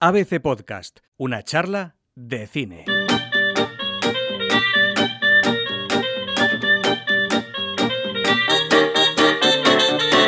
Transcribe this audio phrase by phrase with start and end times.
[0.00, 2.84] ABC Podcast, una charla de cine.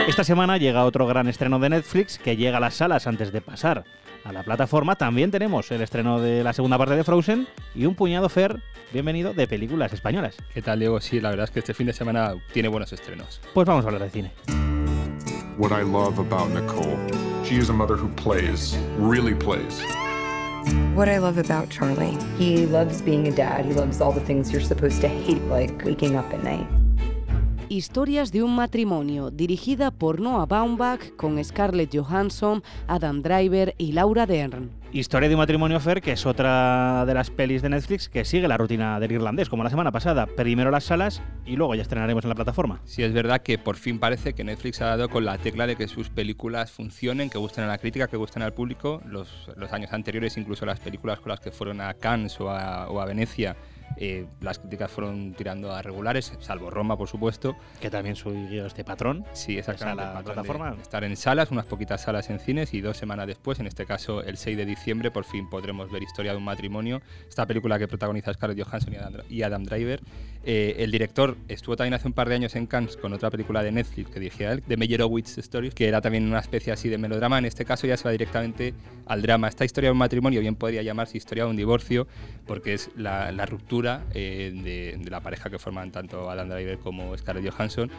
[0.09, 3.41] Esta semana llega otro gran estreno de Netflix que llega a las salas antes de
[3.41, 3.85] pasar
[4.25, 4.97] a la plataforma.
[4.97, 7.47] También tenemos el estreno de la segunda parte de Frozen
[7.77, 8.61] y un puñado Fer,
[8.93, 10.37] bienvenido, de películas españolas.
[10.53, 11.01] ¿Qué tal, Diego?
[11.01, 13.41] Sí, la verdad es que este fin de semana tiene buenos estrenos.
[13.55, 14.33] Pues vamos a hablar de cine.
[15.59, 16.97] What I love about Nicole,
[17.51, 19.83] she is a mother who plays, really plays.
[20.95, 23.65] What I love about Charlie, He loves being a dad.
[23.65, 26.69] He loves all the things you're supposed to hate, like waking up at night.
[27.69, 34.27] Historias de un matrimonio, dirigida por Noah Baumbach con Scarlett Johansson, Adam Driver y Laura
[34.27, 34.71] Dern.
[34.93, 38.49] Historia de un matrimonio Fer, que es otra de las pelis de Netflix que sigue
[38.49, 40.27] la rutina del irlandés, como la semana pasada.
[40.27, 42.81] Primero las salas y luego ya estrenaremos en la plataforma.
[42.87, 45.77] Sí, es verdad que por fin parece que Netflix ha dado con la tecla de
[45.77, 49.01] que sus películas funcionen, que gusten a la crítica, que gusten al público.
[49.07, 53.55] Los, años anteriores, incluso las películas con las que fueron a Cannes o a Venecia,
[54.03, 57.55] eh, las críticas fueron tirando a regulares, salvo Roma, por supuesto.
[57.83, 59.27] Que también siguió este patrón.
[59.35, 60.03] Sí, exactamente.
[60.03, 60.75] Esa la plataforma.
[60.81, 64.23] Estar en salas, unas poquitas salas en cines y dos semanas después, en este caso
[64.23, 67.03] el 6 de diciembre, por fin podremos ver Historia de un matrimonio.
[67.29, 70.01] Esta película que protagoniza Scarlett Johansson y Adam, y Adam Driver.
[70.45, 73.63] Eh, el director estuvo también hace un par de años en Cannes con otra película
[73.63, 76.97] de Netflix que dirigía él, de Meyerowitz Stories, que era también una especie así de
[76.97, 77.39] melodrama.
[77.39, 78.73] En este caso ya se va directamente
[79.05, 79.49] al drama.
[79.49, 82.07] Esta historia de un matrimonio bien podría llamarse historia de un divorcio,
[82.47, 87.17] porque es la, la ruptura eh, de, la pareja que forman tanto Adam Driver como
[87.17, 87.91] Scarlett Johansson.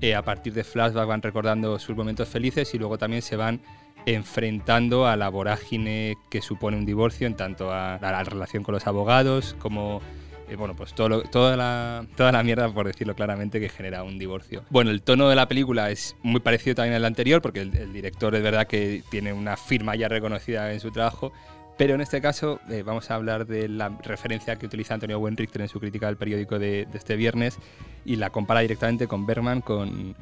[0.00, 3.60] Eh, a partir de flashback van recordando sus momentos felices y luego también se van
[4.06, 8.86] enfrentando a la vorágine que supone un divorcio en tanto a, la relación con los
[8.86, 10.00] abogados como
[10.48, 14.16] eh, bueno, pues todo toda, la, toda la mierda, por decirlo claramente, que genera un
[14.16, 14.62] divorcio.
[14.70, 17.92] Bueno, el tono de la película es muy parecido también al anterior, porque el, el
[17.92, 21.32] director es verdad que tiene una firma ya reconocida en su trabajo,
[21.76, 25.62] pero en este caso eh, vamos a hablar de la referencia que utiliza Antonio Wenrichter
[25.62, 27.58] en su crítica del periódico de, este viernes
[28.04, 30.14] y la compara directamente con Bergman, con,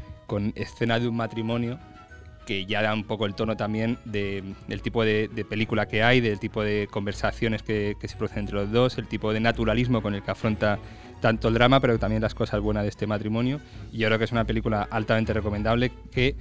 [0.56, 1.78] escena de un matrimonio
[2.44, 6.03] que ya da un poco el tono también de- del tipo de, de película que
[6.03, 9.41] hay, del tipo de conversaciones que, que se producen entre los dos, el tipo de
[9.41, 10.78] naturalismo con el que afronta
[11.21, 13.59] tanto el drama, pero también las cosas buenas de este matrimonio.
[13.92, 16.36] Y yo creo que es una película altamente recomendable que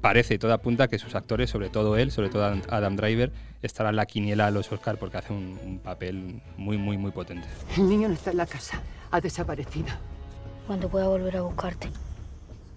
[0.00, 3.96] parece, todo apunta que sus actores, sobre todo él, sobre todo Adam- Driver, estará en
[3.96, 7.46] la quiniela a los Oscar porque hace un, un papel muy, muy, muy potente.
[7.76, 8.80] El niño no está en la casa.
[9.10, 9.88] Ha desaparecido.
[10.66, 11.88] Cuando pueda volver a buscarte.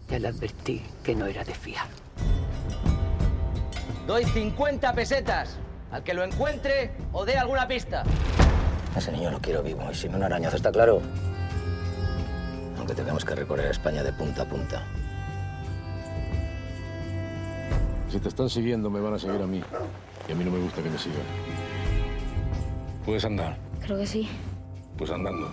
[0.09, 1.87] Ya le advertí que no era de fiar.
[4.07, 5.57] Doy 50 pesetas
[5.91, 8.03] al que lo encuentre o dé alguna pista.
[8.97, 11.01] Ese niño lo quiero vivo y sin un arañazo, ¿está claro?
[12.77, 14.83] Aunque tengamos que recorrer España de punta a punta.
[18.13, 19.59] Si te están siguiendo, me van a seguir a mí.
[20.29, 21.17] Y a mí no me gusta que me sigan.
[23.03, 23.57] ¿Puedes andar?
[23.81, 24.29] Creo que sí.
[24.99, 25.51] Pues andando.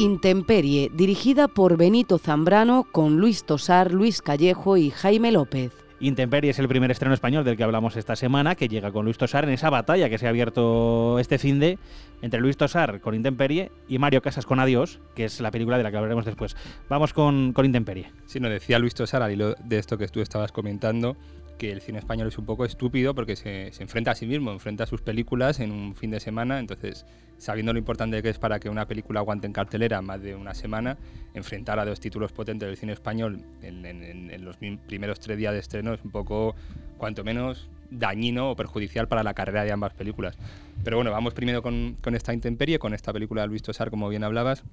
[0.00, 5.70] Intemperie, dirigida por Benito Zambrano con Luis Tosar, Luis Callejo y Jaime López.
[6.00, 9.16] Intemperie es el primer estreno español del que hablamos esta semana, que llega con Luis
[9.16, 11.78] Tosar en esa batalla que se ha abierto este fin de
[12.20, 15.84] entre Luis Tosar con Intemperie y Mario Casas con Adiós, que es la película de
[15.84, 16.56] la que hablaremos después.
[16.88, 18.10] Vamos con, con Intemperie.
[18.26, 21.16] Sí, nos decía Luis Tosar al hilo de esto que tú estabas comentando,
[21.62, 24.50] que el cine español es un poco estúpido porque se, se enfrenta a sí mismo,
[24.50, 27.06] enfrenta a sus películas en un fin de semana, entonces
[27.38, 30.54] sabiendo lo importante que es para que una película aguante en cartelera más de una
[30.54, 30.98] semana,
[31.34, 35.94] enfrentar a dos títulos potentes del cine español en, los primeros tres días de estreno
[35.94, 36.56] es un poco,
[36.98, 40.36] cuanto menos, dañino o perjudicial para la carrera de ambas películas.
[40.82, 44.24] Pero bueno, vamos primero con esta intemperie, con esta película de Luis Tosar, como bien
[44.24, 44.64] hablabas,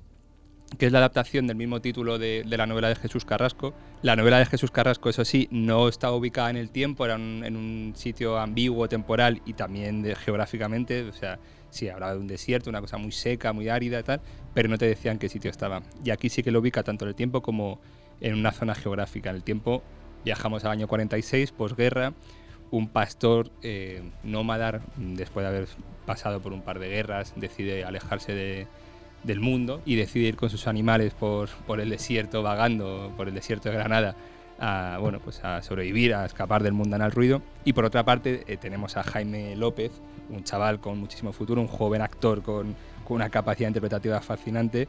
[0.78, 3.74] que es la adaptación del mismo título de, de la novela de Jesús Carrasco.
[4.02, 7.56] La novela de Jesús Carrasco, eso sí, no estaba ubicada en el tiempo, era en
[7.56, 12.82] un sitio ambiguo, temporal y también geográficamente, o sea, sí, hablaba de un desierto, una
[12.82, 14.22] cosa muy seca, muy árida y tal,
[14.54, 15.82] pero no te decían qué sitio estaba.
[16.04, 17.80] Y aquí sí que lo ubica tanto en el tiempo como
[18.22, 19.30] en una zona geográfica.
[19.30, 19.84] En el tiempo
[20.24, 22.14] viajamos al año 46, posguerra,
[22.72, 25.68] un pastor eh, nómada, después de haber
[26.06, 28.68] pasado por un par de guerras, decide alejarse de,
[29.24, 33.34] del mundo y decide ir con sus animales por, por el desierto, vagando por el
[33.34, 34.16] desierto de Granada,
[34.60, 37.42] a, bueno, pues a sobrevivir, a escapar del mundanal ruido.
[37.66, 39.92] Y por otra parte eh, tenemos a Jaime López,
[40.30, 42.76] un chaval con muchísimo futuro, un joven actor con,
[43.06, 44.88] con una capacidad interpretativa fascinante,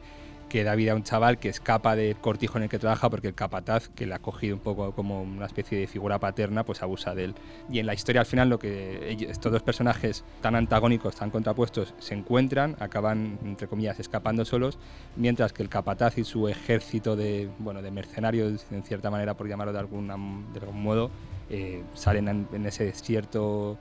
[0.51, 3.29] que da vida a un chaval que escapa del cortijo en el que trabaja porque
[3.29, 6.83] el capataz, que le ha cogido un poco como una especie de figura paterna, pues
[6.83, 7.35] abusa de él.
[7.71, 11.93] Y en la historia al final lo que estos dos personajes tan antagónicos, tan contrapuestos,
[11.99, 14.77] se encuentran, acaban, entre comillas, escapando solos,
[15.15, 19.47] mientras que el capataz y su ejército de, bueno, de mercenarios, en cierta manera, por
[19.47, 20.17] llamarlo de, alguna,
[20.51, 21.11] de algún modo,
[21.49, 23.77] eh, salen en, en ese desierto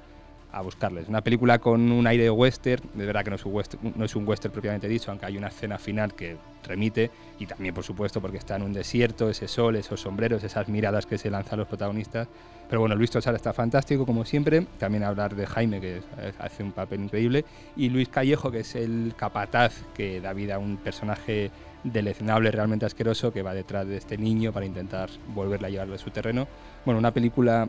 [0.53, 1.09] a buscarles.
[1.09, 4.05] Una película con un aire de western, de verdad que no es, un western, no
[4.05, 7.85] es un western propiamente dicho, aunque hay una escena final que remite, y también por
[7.85, 11.59] supuesto porque está en un desierto, ese sol, esos sombreros, esas miradas que se lanzan
[11.59, 12.29] los protagonistas.
[12.69, 16.03] Pero bueno, Luis Tosar está fantástico como siempre, también hablar de Jaime que
[16.39, 17.45] hace un papel increíble,
[17.77, 21.51] y Luis Callejo que es el capataz que da vida a un personaje
[21.85, 25.99] deleznable, realmente asqueroso, que va detrás de este niño para intentar volverle a llevarlo a
[25.99, 26.47] su terreno.
[26.85, 27.69] Bueno, una película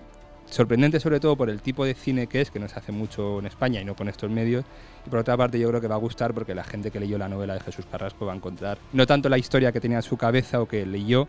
[0.51, 3.39] sorprendente sobre todo por el tipo de cine que es, que no se hace mucho
[3.39, 4.65] en España y no con estos medios.
[5.05, 7.17] Y por otra parte yo creo que va a gustar porque la gente que leyó
[7.17, 10.03] la novela de Jesús Carrasco va a encontrar no tanto la historia que tenía en
[10.03, 11.27] su cabeza o que leyó,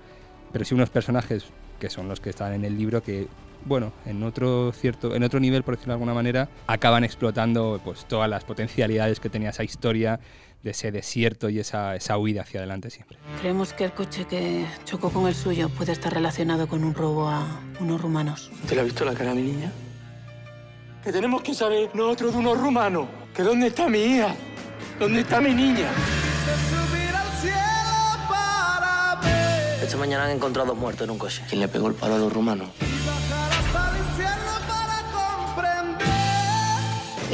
[0.52, 1.46] pero sí unos personajes
[1.82, 3.26] que son los que están en el libro que
[3.64, 8.05] bueno, en otro cierto, en otro nivel, por decirlo de alguna manera, acaban explotando pues
[8.06, 10.20] todas las potencialidades que tenía esa historia
[10.62, 13.19] de ese desierto y esa, esa huida hacia adelante siempre.
[13.40, 17.29] Creemos que el coche que chocó con el suyo puede estar relacionado con un robo
[17.29, 18.52] a unos rumanos.
[18.69, 19.73] ¿Te le ha visto la cara a mi niña?
[21.02, 23.08] Que tenemos que saber nosotros de unos rumanos.
[23.35, 24.37] ¿Que dónde está mi hija?
[25.00, 25.88] ¿Dónde está mi niña?
[29.92, 31.42] Esta mañana han encontrado muertos en un coche.
[31.50, 32.70] ¿Quién le pegó el palo a los rumanos?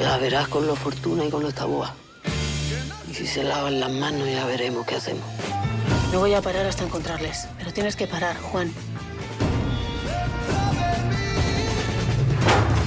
[0.02, 1.94] La verás con los Fortuna y con los Taboa.
[3.08, 5.22] Y si se lavan las manos ya veremos qué hacemos.
[6.12, 8.72] No voy a parar hasta encontrarles, pero tienes que parar, Juan.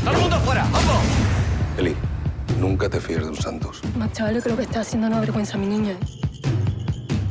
[0.03, 0.67] ¡Todo el mundo fuera!
[0.69, 1.01] ¡Vamos!
[1.77, 1.95] Eli,
[2.59, 3.79] nunca te fíes de un Santos.
[3.95, 5.97] Más chaval, yo creo que está haciendo no avergüenza a mi niña.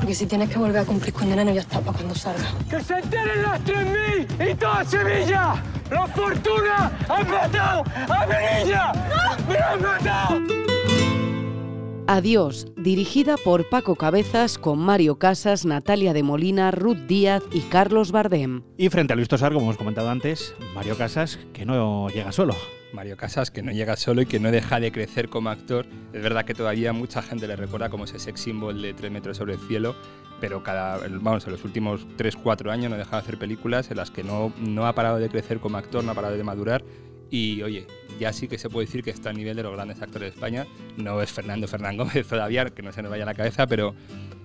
[0.01, 2.49] Porque si tienes que volver a cumplir condena, no ya está para cuando salga.
[2.71, 5.63] ¡Que se enteren las 3.000 y toda Sevilla!
[5.91, 8.93] ¡Los Fortuna han matado a mi niña!
[9.47, 10.60] ¡Me han matado!
[12.13, 18.11] Adiós, dirigida por Paco Cabezas con Mario Casas, Natalia de Molina, Ruth Díaz y Carlos
[18.11, 18.63] Bardem.
[18.77, 22.57] Y frente a Luis Tosar, como hemos comentado antes, Mario Casas que no llega solo.
[22.93, 25.87] Mario Casas, que no llega solo y que no deja de crecer como actor.
[26.13, 29.37] Es verdad que todavía mucha gente le recuerda como ese sex symbol de tres metros
[29.37, 29.95] sobre el cielo,
[30.41, 34.11] pero cada, vamos, en los últimos 3-4 años no deja de hacer películas en las
[34.11, 36.83] que no, no ha parado de crecer como actor, no ha parado de madurar
[37.31, 37.87] y oye,
[38.19, 40.35] ya sí que se puede decir que está a nivel de los grandes actores de
[40.35, 40.67] España.
[40.97, 43.95] No es Fernando Fernán Gómez todavía, que no se nos vaya a la cabeza, pero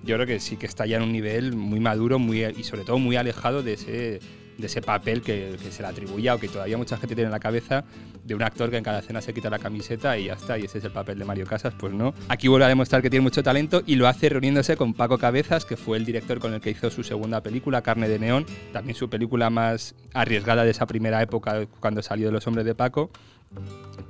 [0.04, 2.84] yo creo que sí que está ya en un nivel muy maduro muy, y sobre
[2.84, 4.20] todo muy alejado de ese,
[4.58, 7.40] de ese papel que, se le atribuía o que todavía mucha gente tiene en la
[7.40, 7.84] cabeza
[8.24, 10.64] de un actor que en cada escena se quita la camiseta y ya está, y
[10.64, 12.14] ese es el papel de Mario Casas, pues no.
[12.28, 15.64] Aquí vuelve a demostrar que tiene mucho talento y lo hace reuniéndose con Paco Cabezas,
[15.64, 18.96] que fue el director con el que hizo su segunda película, Carne de Neón, también
[18.96, 23.10] su película más arriesgada de esa primera época cuando salió de Los Hombres de Paco.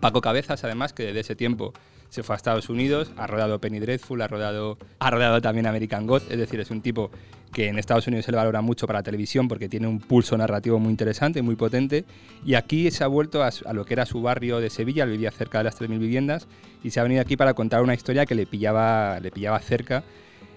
[0.01, 1.73] Paco Cabezas, además, que desde ese tiempo
[2.09, 6.07] se fue a Estados Unidos, ha rodado Penny Dreadful, ha rodado, ha rodado también American
[6.07, 7.11] God, es decir, es un tipo
[7.53, 10.37] que en Estados Unidos se le valora mucho para la televisión porque tiene un pulso
[10.37, 12.05] narrativo muy interesante, muy potente,
[12.45, 15.59] y aquí se ha vuelto a, lo que era su barrio de Sevilla, vivía cerca
[15.59, 16.49] de las 3.000 viviendas,
[16.83, 20.05] y se ha venido aquí para contar una historia que le pillaba, le pillaba cerca.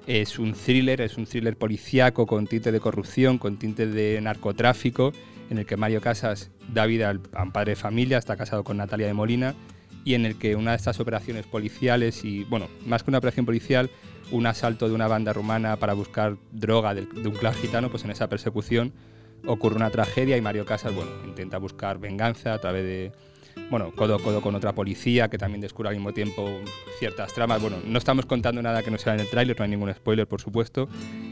[0.07, 5.13] Es un thriller, es un thriller policíaco con tinte de corrupción, con tinte de narcotráfico,
[5.49, 8.77] en el que Mario Casas da vida a un padre de familia, está casado con
[8.77, 9.55] Natalia de Molina,
[10.03, 13.45] y en el que una de estas operaciones policiales y, bueno, más que una operación
[13.45, 13.89] policial,
[14.31, 18.11] un asalto de una banda rumana para buscar droga de, un clan gitano, pues en
[18.11, 18.93] esa persecución
[19.45, 23.11] ocurre una tragedia y Mario Casas, bueno, intenta buscar venganza a través de,
[23.69, 26.49] bueno, codo a codo con otra policía que también descubre al mismo tiempo
[26.99, 27.61] ciertas tramas.
[27.61, 30.27] Bueno, no estamos contando nada que no sea en el tráiler, no hay ningún spoiler,
[30.27, 30.89] por supuesto.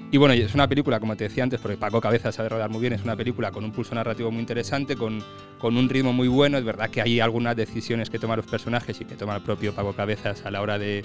[0.10, 2.80] Y bueno, es una película, como te decía antes, porque Paco Cabeza sabe rodar muy
[2.80, 5.22] bien, es una película con un pulso narrativo muy interesante, con,
[5.60, 6.58] con un ritmo muy bueno.
[6.58, 9.74] Es verdad que hay algunas decisiones que toman los personajes y que toma el propio
[9.74, 11.04] Paco Cabezas a la hora de,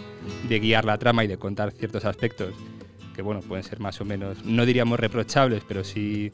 [0.48, 2.54] de guiar la trama y de contar ciertos aspectos
[3.12, 6.32] que, bueno, pueden ser más o menos, no diríamos reprochables, pero sí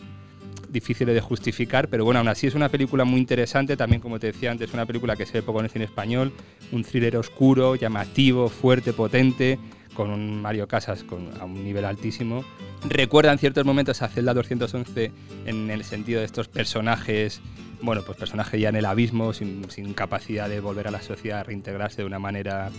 [0.69, 4.29] difíciles de justificar, pero bueno, aún así es una película muy interesante, también como te
[4.29, 6.33] decía antes, una película que se ve poco en el cine español,
[6.73, 9.59] un thriller oscuro, llamativo, fuerte, potente,
[9.99, 12.45] con un Mario Casas con, a un nivel altísimo.
[12.89, 15.11] Recuerda en ciertos momentos a Zelda 211
[15.45, 17.41] en el sentido de estos personajes,
[17.83, 21.45] bueno, pues personajes ya en el abismo, sin, sin capacidad de volver a la sociedad,
[21.45, 22.71] reintegrarse de una manera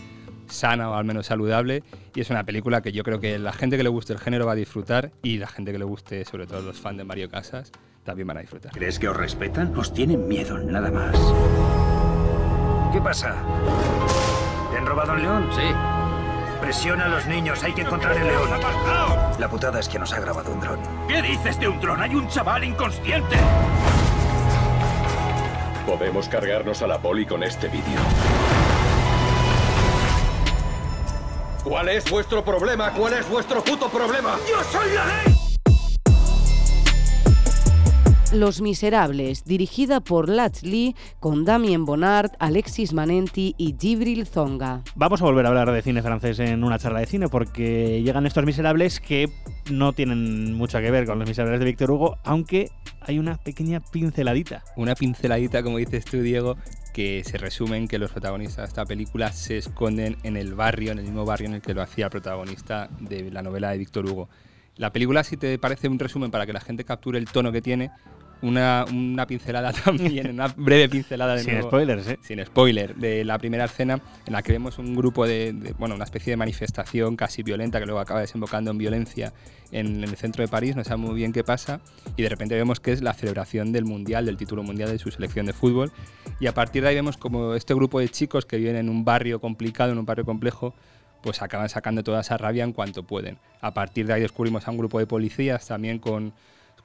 [0.48, 1.84] sana o al menos saludable
[2.16, 4.46] y es una película que yo creo que la gente que le guste el género
[4.46, 7.30] va a disfrutar y la gente que le guste, sobre todo los fans de Mario
[7.30, 7.74] Casas,
[8.06, 8.72] también van a disfrutar.
[8.72, 9.78] ¿Crees que os respetan?
[9.78, 11.18] Os tienen miedo, nada más.
[12.94, 13.36] ¿Qué pasa?
[14.72, 15.50] ¿Te han robado un león?
[15.54, 15.99] Sí.
[16.62, 18.50] Presiona a los niños, hay que encontrar el león.
[19.40, 20.80] La putada es que nos ha grabado un dron.
[21.08, 22.02] ¿Qué dices de un dron?
[22.02, 23.38] Hay un chaval inconsciente.
[25.86, 28.00] Podemos cargarnos a la poli con este vídeo.
[31.64, 32.92] ¿Cuál es vuestro problema?
[32.92, 34.38] ¿Cuál es vuestro puto problema?
[34.48, 35.39] ¡Yo soy la ley!
[38.32, 44.84] Los Miserables, dirigida por Latch Lee, con Damien Bonnard, Alexis Manenti y Gibril Zonga.
[44.96, 48.28] Vamos a volver a hablar de cine francés en una charla de cine porque llegan
[48.28, 49.32] estos miserables que
[49.72, 52.70] no tienen mucho que ver con los miserables de Víctor Hugo, aunque
[53.02, 54.64] hay una pequeña pinceladita.
[54.76, 56.56] Una pinceladita, como dices tú, Diego,
[56.94, 61.00] que se resumen que los protagonistas de esta película se esconden en el barrio, en
[61.00, 64.06] el mismo barrio en el que lo hacía el protagonista de la novela de Víctor
[64.06, 64.30] Hugo.
[64.76, 67.62] La película, si te parece un resumen para que la gente capture el tono que
[67.62, 67.92] tiene,
[68.42, 72.20] una, una, pincelada también, una breve pincelada de Sin nuevo, spoilers, ¿eh?
[72.22, 75.96] Sin spoiler, de la primera escena en la que vemos un grupo de, de, bueno,
[75.96, 79.34] una especie de manifestación casi violenta que luego acaba desembocando en violencia
[79.72, 81.82] en, en, el centro de París, no sabemos muy bien qué pasa,
[82.16, 85.12] y de repente vemos que es la celebración del Mundial, del título mundial de su
[85.12, 85.92] selección de fútbol,
[86.40, 89.04] y a partir de ahí vemos como este grupo de chicos que viven en un
[89.04, 90.74] barrio complicado, en un barrio complejo,
[91.22, 93.38] pues acaban sacando toda esa rabia en cuanto pueden.
[93.62, 96.34] A partir de ahí descubrimos a un grupo de policías también con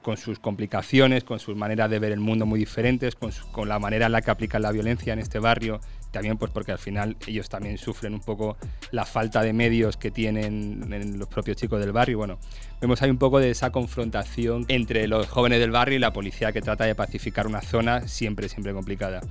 [0.05, 4.05] con sus complicaciones, con sus maneras de ver el mundo muy diferentes, con, la manera
[4.05, 5.81] en la que aplican la violencia en este barrio,
[6.11, 8.55] también pues porque al final ellos también sufren un poco
[8.91, 12.19] la falta de medios que tienen en los propios chicos del barrio.
[12.19, 12.37] Bueno,
[12.79, 16.51] vemos ahí un poco de esa confrontación entre los jóvenes del barrio y la policía
[16.51, 19.21] que trata de pacificar una zona siempre, siempre complicada.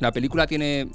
[0.00, 0.88] La película tiene,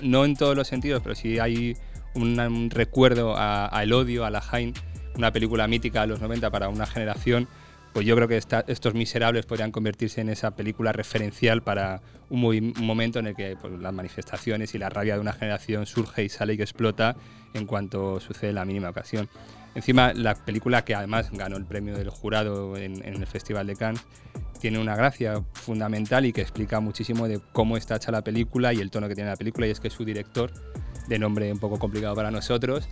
[0.00, 1.76] no en todos los sentidos, pero sí hay
[2.14, 4.74] un, un recuerdo a, a El Odio, a La Haine,
[5.16, 7.48] una película mítica de los 90 para una generación
[7.92, 12.86] pues yo creo que estos miserables podrían convertirse en esa película referencial para un, un
[12.86, 16.28] momento en el que pues, las manifestaciones y la rabia de una generación surge y
[16.28, 17.16] sale y que explota
[17.54, 19.28] en cuanto sucede la mínima ocasión.
[19.74, 23.76] Encima, la película que además ganó el premio del jurado en, en el Festival de
[23.76, 24.04] Cannes
[24.58, 28.80] tiene una gracia fundamental y que explica muchísimo de cómo está hecha la película y
[28.80, 30.50] el tono que tiene la película, y es que su director,
[31.06, 32.88] de nombre un poco complicado para nosotros,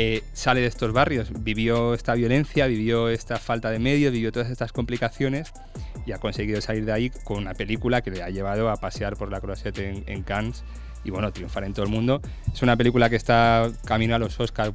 [0.00, 4.48] eh, sale de estos barrios, vivió esta violencia, vivió esta falta de medios, vivió todas
[4.48, 5.52] estas complicaciones
[6.06, 9.16] y ha conseguido salir de ahí con una película que le ha llevado a pasear
[9.16, 10.62] por la Croisette en, Cannes
[11.02, 12.22] y bueno, triunfar en todo el mundo.
[12.54, 14.72] Es una película que está camino a los Oscars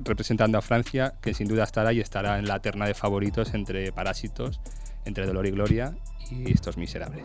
[0.00, 3.92] representando a Francia, que sin duda estará y estará en la terna de favoritos entre
[3.92, 4.60] Parásitos,
[5.06, 5.94] entre Dolor y Gloria
[6.30, 7.24] y estos miserables.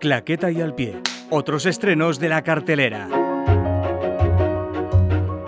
[0.00, 0.96] Claqueta y al pie.
[1.28, 3.06] Otros estrenos de la cartelera.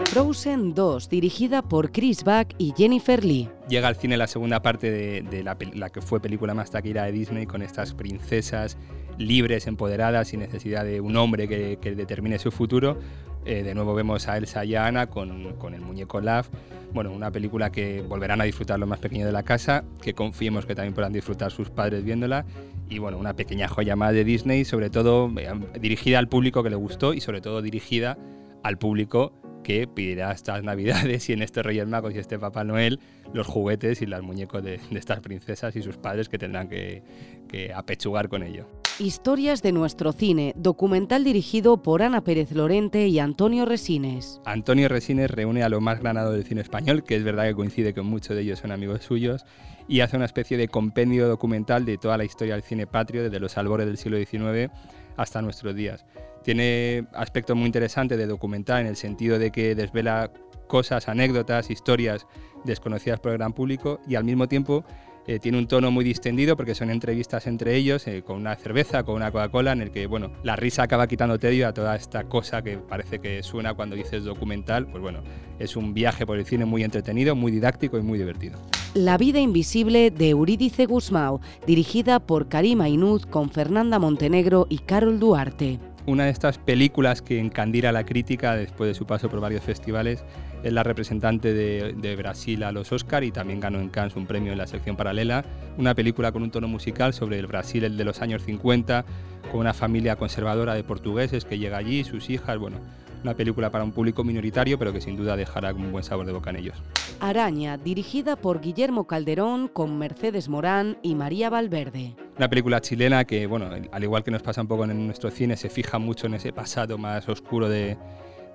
[0.05, 3.49] Frozen 2, dirigida por Chris Buck y Jennifer Lee.
[3.67, 7.05] Llega al cine la segunda parte de, de la, la, que fue película más taquilla
[7.05, 8.77] de Disney, con estas princesas
[9.17, 12.99] libres, empoderadas, sin necesidad de un hombre que, que determine su futuro.
[13.45, 16.49] Eh, de nuevo vemos a Elsa y a Anna con, con el muñeco Love.
[16.93, 20.67] Bueno, una película que volverán a disfrutar los más pequeños de la casa, que confiemos
[20.67, 22.45] que también podrán disfrutar sus padres viéndola.
[22.93, 26.69] Y bueno, una pequeña joya más de Disney, sobre todo eh, dirigida al público que
[26.69, 28.19] le gustó y sobre todo dirigida
[28.63, 29.33] al público
[29.65, 33.01] que pedirá estas navidades y en estos Reyes Magos y este Papá Noel
[33.33, 37.03] los juguetes y los muñecos de, de estas princesas y sus padres que tendrán que,
[37.53, 38.67] que apechugar con ello.
[38.99, 44.41] Historias de nuestro cine, documental dirigido por Ana Pérez Lorente y Antonio Resines.
[44.45, 47.95] Antonio Resines reúne a lo más granado del cine español, que es verdad que coincide
[47.95, 49.45] que muchos de ellos son amigos suyos,
[49.89, 53.41] y hace una especie de compendio documental de toda la historia del cine patrio, desde
[53.41, 54.73] los albores del siglo XIX
[55.17, 56.05] hasta nuestros días.
[56.43, 60.33] Tiene aspectos muy interesantes de documental en el sentido de que desvela
[60.67, 62.27] cosas, anécdotas, historias
[62.65, 64.85] desconocidas por el gran público y al mismo tiempo
[65.27, 69.05] eh, tiene un tono muy distendido porque son entrevistas entre ellos eh, con una cerveza,
[69.05, 72.25] con una Coca-Cola, en el que bueno, la risa acaba quitando tedio a toda esta
[72.25, 74.87] cosa que parece que suena cuando dices documental.
[74.87, 75.23] Pues bueno,
[75.59, 78.59] es un viaje por el cine muy entretenido, muy didáctico y muy divertido.
[78.95, 85.19] La vida invisible de Eurídice Guzmao, dirigida por Karima Inuz con Fernanda Montenegro y Carol
[85.19, 85.79] Duarte.
[86.05, 89.63] Una de estas películas que encandila a la crítica después de su paso por varios
[89.63, 90.25] festivales
[90.65, 94.27] es la representante de, de, Brasil a los Oscar y también ganó en Cannes un
[94.27, 95.45] premio en la sección paralela.
[95.79, 99.05] Una película con un tono musical sobre el Brasil el de los años 50,
[99.53, 102.79] con una familia conservadora de portugueses que llega allí, sus hijas, bueno,
[103.23, 106.33] una película para un público minoritario, pero que sin duda dejará un buen sabor de
[106.33, 106.83] boca en ellos.
[107.21, 112.15] Araña, dirigida por Guillermo Calderón, con Mercedes Morán y María Valverde.
[112.37, 115.57] Una película chilena que, bueno, al igual que nos pasa un poco en nuestro cine,
[115.57, 117.97] se fija mucho en ese pasado más oscuro de,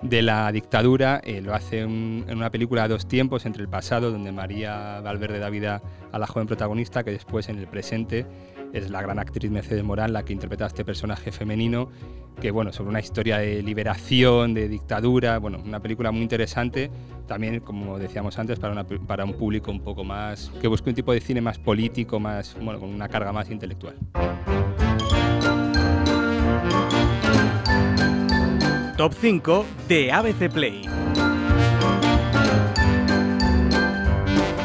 [0.02, 1.20] de la dictadura.
[1.24, 5.38] Eh, lo hace en una película a dos tiempos, entre el pasado, donde María Valverde
[5.38, 8.26] da vida a la joven protagonista, que después en el presente
[8.72, 11.88] es la gran actriz Mercedes Morán la que interpreta a este personaje femenino,
[12.40, 16.90] que bueno, sobre una historia de liberación, de dictadura, bueno, una película muy interesante,
[17.26, 21.20] también como decíamos antes, para, un público un poco más, que busque un tipo de
[21.20, 23.96] cine más político, más, bueno, con una carga más intelectual.
[28.98, 30.82] Top 5 de ABC Play.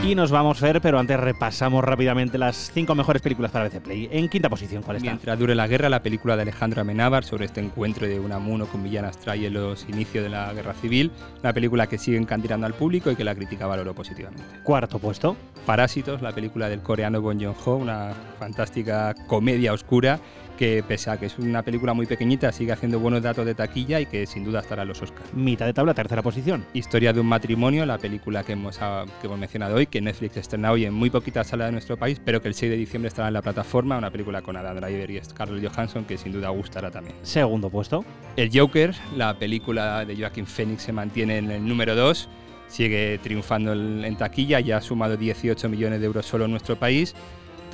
[0.04, 4.10] Y nos vamos, Fer, pero antes repasamos rápidamente las cinco mejores películas para BC Play.
[4.12, 5.12] En quinta posición, ¿cuál está?
[5.12, 8.82] Mientras dure la guerra, la película de Alejandro Amenábar sobre este encuentro de Unamuno con
[8.82, 11.12] Millán Astray en los inicios de la guerra civil.
[11.42, 14.44] Una película que sigue encantilando al público y que la crítica valoró positivamente.
[14.64, 15.38] Cuarto puesto.
[15.66, 20.20] Parásitos, la película del coreano Bong Joon-ho, una fantástica comedia oscura
[20.58, 24.00] que pese a que es una película muy pequeñita, sigue haciendo buenos datos de taquilla
[24.00, 25.34] y que sin duda estará en los Oscars.
[25.34, 26.66] Mitad de tabla, tercera posición.
[26.74, 30.38] Historia de un matrimonio, la película que hemos, ah, que hemos mencionado hoy, que Netflix
[30.38, 33.08] estrena hoy en muy poquitas salas de nuestro país, pero que el 6 de diciembre
[33.08, 36.50] estará en la plataforma, una película con Adam Driver y Scarlett Johansson que sin duda
[36.50, 37.16] gustará también.
[37.24, 38.06] Segundo puesto.
[38.36, 42.30] El Joker, la película de Joaquin Phoenix se mantiene en el número 2
[42.68, 47.14] sigue triunfando en taquilla, ya ha sumado 18 millones de euros solo en nuestro país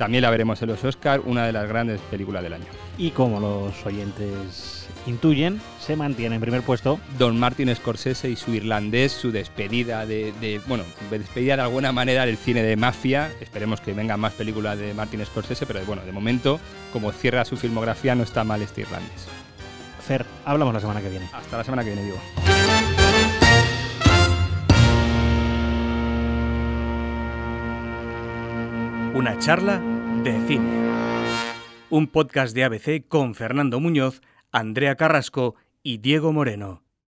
[0.00, 2.64] también la veremos en los Oscars, una de las grandes películas del año.
[2.96, 6.98] Y como los oyentes intuyen, se mantiene en primer puesto.
[7.18, 12.38] Don Martin Scorsese y su irlandés, su despedida de, bueno, despedida de alguna manera del
[12.38, 13.30] cine de mafia.
[13.42, 16.60] Esperemos que vengan más películas de Martin Scorsese, pero bueno, de momento,
[16.94, 19.28] como cierra su filmografía, no está mal este irlandés.
[20.00, 21.28] Fer, hablamos la semana que viene.
[21.30, 22.18] Hasta la semana que viene, digo.
[29.12, 29.82] Una charla
[30.22, 30.90] de cine.
[31.88, 34.20] Un podcast de ABC con Fernando Muñoz,
[34.52, 36.82] Andrea Carrasco y Diego Moreno.